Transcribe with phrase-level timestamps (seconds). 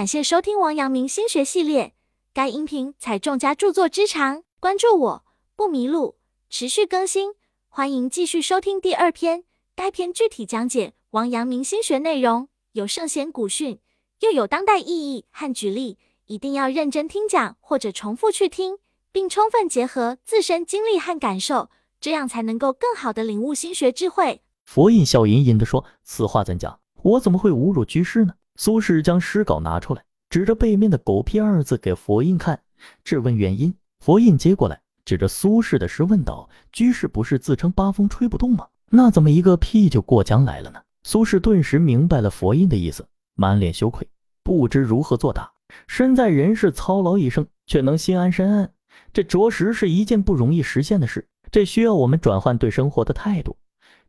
[0.00, 1.92] 感谢收听王阳明心学系列，
[2.32, 6.16] 该音频采众家著作之长，关注我不迷路，
[6.48, 7.34] 持续更新，
[7.68, 9.44] 欢迎继续收听第二篇。
[9.76, 13.78] 该篇具体讲解王阳明心学内容，有圣贤古训，
[14.20, 18.78] 又有当代意义和举例，一定要认真听讲或者重复去听，
[19.12, 21.68] 并充分结合自身经历和感受，
[22.00, 24.40] 这样才能够更好的领悟心学智慧。
[24.64, 26.80] 佛印笑吟吟地说：“此话怎讲？
[27.02, 32.60] 我怎么会侮辱居士呢？”苏轼将诗稿拿出来，指着背面的“狗屁”二字给佛印看，
[33.04, 33.74] 质问原因。
[34.00, 38.66] 佛印接过来，指着苏轼的诗问道：“居士不是自称八风吹不动吗？
[38.90, 44.06] 那怎么一个屁就过江来了呢？”苏轼顿时明白了佛印的意思，满脸羞愧，
[44.42, 45.50] 不知如何作答。
[45.86, 48.72] 身在人世操劳一生，却能心安身安，
[49.12, 51.26] 这着实是一件不容易实现的事。
[51.50, 53.56] 这需要我们转换对生活的态度，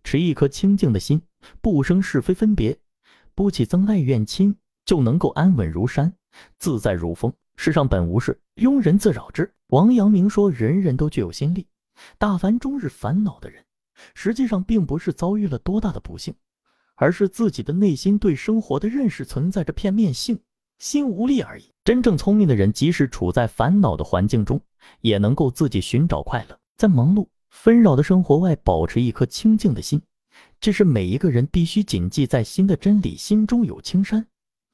[0.03, 1.21] 持一颗清净的心，
[1.61, 2.77] 不生是非分别。
[3.35, 6.13] 不起憎爱怨亲，就能够安稳如山，
[6.57, 7.33] 自在如风。
[7.55, 9.51] 世上本无事，庸人自扰之。
[9.67, 11.67] 王阳明说，人人都具有心力，
[12.17, 13.63] 大凡终日烦恼的人，
[14.13, 16.33] 实际上并不是遭遇了多大的不幸，
[16.95, 20.39] 而是自己的内心对生活的认识存在着片面性，
[20.79, 21.71] 心无力而已。
[21.83, 24.59] 真正聪明的人，即使处在烦恼的环境中，
[25.01, 30.01] 也能够自己寻找快乐，在忙碌纷扰的生活外，保持一颗清静的心。
[30.61, 33.17] 这是每一个人必须谨记在心的真理。
[33.17, 34.27] 心中有青山，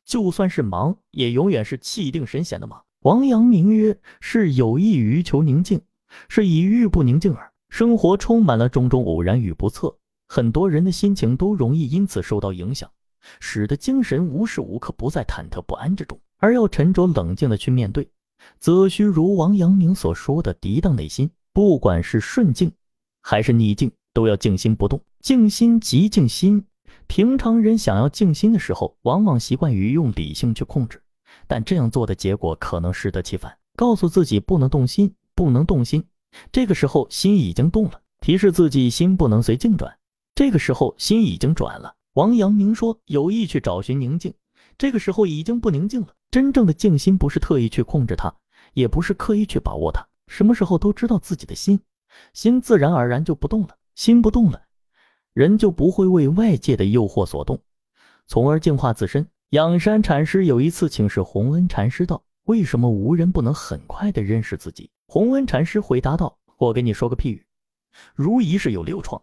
[0.04, 2.84] 就算是忙，也永远是气定神闲的忙。
[3.04, 5.82] 王阳明曰：“是有意于求宁静，
[6.28, 12.92] 是以欲不宁静耳。”生活充满了种种偶然与不测，很多人的心情都容易因此受到影响，
[13.40, 16.20] 使得精神无时无刻不在忐忑不安之中。
[16.40, 18.10] 而要沉着冷静的去面对，
[18.60, 22.70] 则需如王阳明所说的涤荡内心，不管是顺境
[23.22, 23.90] 还是逆境。
[24.14, 26.66] 都要静心不动，静心即静心。
[27.08, 31.02] 平常人想要静心的时候，往往习惯于用理性去控制，
[31.48, 33.58] 但这样做的结果可能适得其反。
[33.76, 36.04] 告诉自己不能动心，不能动心，
[36.52, 39.98] 这个时候心已经动了；提示自己心不能随境转，
[40.36, 41.96] 这个时候心已经转了。
[42.14, 44.34] 王阳明说，有意去找寻宁静，
[44.78, 46.08] 这个时候已经不宁静了。
[46.30, 48.34] 真正的静心不是特意去控制它，
[48.74, 51.80] 也不是刻意去把握它，什么时候都知道自己的心，
[52.34, 53.78] 心自然而然就不动了。
[53.96, 54.62] 心不动了，
[55.38, 57.62] 人就不会为外界的诱惑所动，
[58.26, 59.28] 从而净化自身。
[59.52, 67.46] 仰山禅师有一次请示洪恩禅师道：“为什么无人不能很快的认识自己？”洪恩禅师回答道：“我给你说个譬喻，
[68.16, 69.22] 如一室有六窗，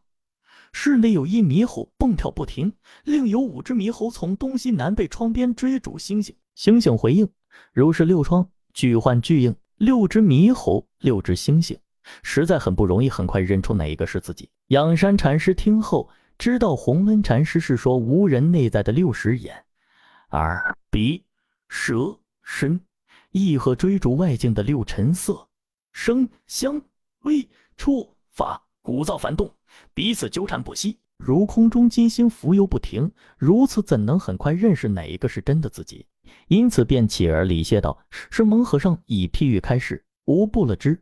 [0.73, 6.37] 室内有一猕猴蹦跳不停，另有五只猕猴从东西南北窗边追逐星星。
[6.55, 7.29] 星星回应，
[7.73, 11.77] 如是六窗，俱幻俱应，六只猕猴，六只星星。”
[12.23, 14.51] 实在很不容易，很快认出哪一个是自己。
[14.69, 19.65] 仰山禅师听后，知道洪恩禅师是说无人内在的六十眼、
[20.31, 21.25] 耳、鼻、
[21.69, 22.81] 舌、身，
[23.31, 25.49] 意和追逐外境的六尘色、
[25.93, 26.81] 声、香、
[27.23, 29.53] 味、触、法，鼓噪繁动，
[29.93, 33.11] 彼此纠缠不息，如空中金星浮游不停。
[33.37, 36.07] 如此怎能很快认识哪一个是真的自己？
[36.49, 37.99] 因此便起而礼谢道
[38.31, 41.01] ：“是蒙和尚以譬喻开示，无不了之。”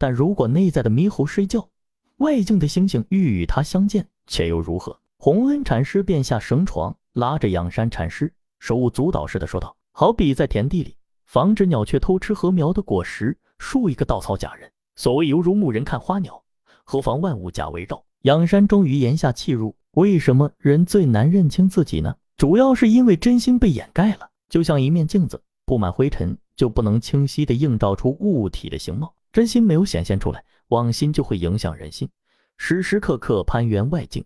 [0.00, 1.68] 但如果内在的猕猴睡觉，
[2.16, 4.98] 外境的星星欲与他相见，却又如何？
[5.18, 10.96] 洪恩禅师便下绳床，拉着仰山禅师，手舞足蹈似的说道：“好比在田地里
[11.26, 14.72] 防止鸟雀偷吃禾苗的果实，竖一个稻草假人。
[14.96, 16.42] 所谓犹如牧人看花鸟，
[16.82, 22.16] 何妨万物假围绕。”仰山终于言下气入：为什么人最难认清自己呢？
[22.38, 29.12] 主要是因为真心被掩盖了，就像一面镜子，布满灰尘，就不能清晰地映照出物体的形貌。
[29.32, 32.08] 真心没有显现出来，妄心就会影响人心，
[32.56, 34.24] 时时刻刻攀援外境，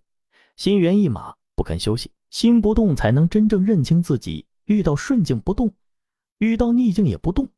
[0.56, 2.10] 心猿意马，不肯休息。
[2.30, 4.46] 心不动，才能真正认清自己。
[4.64, 5.72] 遇到顺境不动，
[6.38, 7.48] 遇到逆境也不动，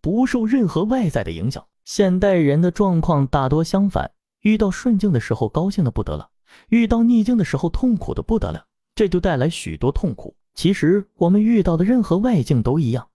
[0.00, 1.64] 不受任何外在的影响。
[1.84, 4.10] 现代人的状况大多相反，
[4.40, 6.30] 遇到顺境的时候高兴的不得了，
[6.70, 10.34] 遇到逆境的时候痛苦的不得了，这就带来许多痛苦。
[10.54, 13.08] 其实我们遇到的任何外境都一样。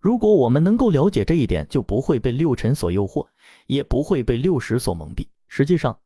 [0.00, 3.26] 如果我们能够了解这一点，就不会被六尘所诱惑，
[3.66, 5.28] 也不会被六识所蒙蔽。
[5.46, 5.98] 实际上，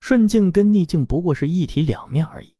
[0.00, 2.54] 顺境跟逆境不过是一体两面而已，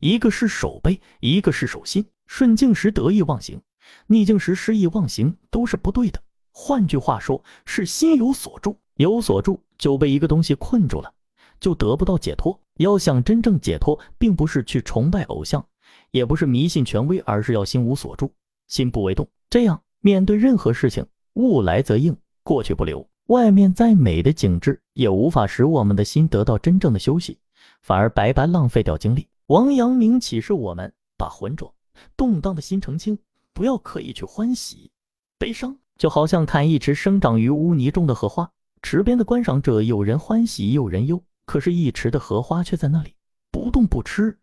[0.00, 2.04] 一个是守背，一个是守心。
[2.26, 3.60] 顺境时得意忘形，
[4.08, 6.20] 逆境时失意忘形，都是不对的。
[6.50, 11.12] 换句话说，是心有所住，有所住就被一个东西困住了，
[11.60, 12.58] 就得不到解脱。
[12.78, 15.64] 要想真正解脱，并不是去崇拜偶像，
[16.10, 18.32] 也不是迷信权威，而是要心无所住，
[18.66, 19.80] 心不为动，这样。
[20.04, 23.08] 面对任何事情，物来则应，过去不留。
[23.28, 27.38] 外面再美的景致，也无法使我们的心得到真正的休息，
[27.80, 29.26] 反而白白浪费掉精力。
[29.46, 31.74] 王阳明启示我们：把浑浊、
[32.18, 33.18] 动荡的心澄清，
[33.54, 34.90] 不要刻意去欢喜、
[35.38, 38.50] 悲伤，就好像看一池生长于污泥中的荷花，
[38.82, 43.14] 池边的观赏者有人欢喜，有人忧，可是，一池的荷花却在那里
[43.50, 44.38] 不动不吃，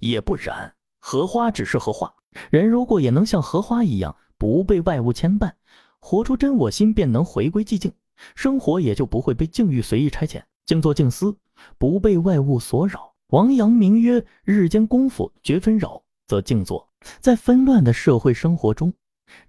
[0.00, 0.74] 也不染。
[0.98, 2.12] 荷花只是荷花，
[2.50, 5.52] 人如果也能像荷花一样，不被外物牵绊，
[5.98, 7.92] 活出真我心，便能回归寂静，
[8.34, 11.36] 生活也就不会被境遇随意差遣，静坐静思，
[11.76, 13.12] 不被外物所扰。
[13.28, 16.88] 王阳明曰：“日间功夫绝纷扰，则静坐。”
[17.20, 18.94] 在纷乱的社会生活中，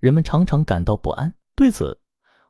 [0.01, 1.33] 人们常常感到不安。
[1.55, 1.97] 对此，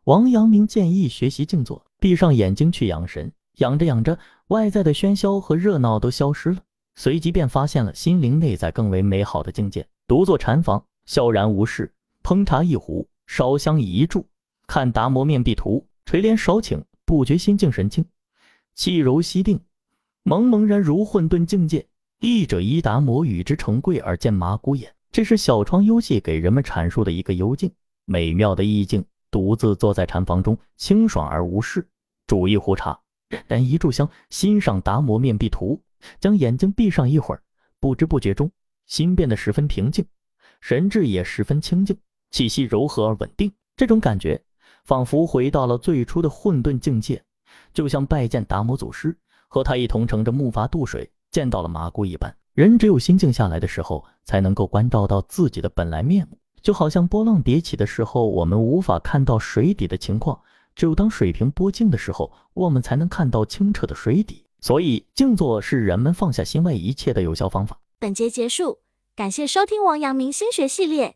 [0.05, 3.31] 王阳明建议学习静坐，闭上眼睛去养神。
[3.57, 4.17] 养着养着，
[4.47, 6.57] 外在的喧嚣和热闹都消失了，
[6.95, 9.87] 随即便发现了心灵内在更为美好的境界。
[10.07, 14.23] 独坐禅房，萧然无事，烹茶一壶，烧香一炷，
[14.67, 18.05] 看达摩面壁图，垂帘少顷，不觉心静神清，
[18.73, 19.59] 气柔息定，
[20.23, 21.87] 蒙蒙然如混沌境界。
[22.19, 24.93] 译者依达摩与之成贵而见麻姑也。
[25.11, 27.71] 这是小窗幽戏给人们阐述的一个幽静
[28.05, 29.03] 美妙的意境。
[29.31, 31.87] 独自坐在禅房中，清爽而无事，
[32.27, 32.99] 煮一壶茶，
[33.47, 35.81] 燃一炷香，欣赏达摩面壁图，
[36.19, 37.41] 将眼睛闭上一会儿，
[37.79, 38.51] 不知不觉中，
[38.87, 40.05] 心变得十分平静，
[40.59, 41.97] 神智也十分清净，
[42.31, 43.51] 气息柔和而稳定。
[43.77, 44.41] 这种感觉
[44.85, 47.23] 仿佛回到了最初的混沌境界，
[47.73, 49.15] 就像拜见达摩祖师，
[49.47, 51.09] 和他一同乘着木筏渡水。
[51.31, 56.37] 见到了麻姑一般，人只有心静下来的时候，才能够关照到自己的本来面目。
[56.61, 60.37] 就好像波浪叠起的时候，我们无法看到水底的情况；
[60.75, 64.45] 只有当水平波静的时候，我们才能看到清澈的水底。
[64.59, 67.79] 所以，静坐是人们放下心外一切的有效方法。
[67.97, 68.79] 本节结束，
[69.15, 71.15] 感谢收听王阳明心学系列。